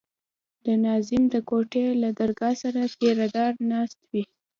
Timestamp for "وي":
4.09-4.23